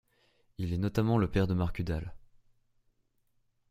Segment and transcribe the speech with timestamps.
[0.57, 2.11] Il est notamment le père de Mark Udall.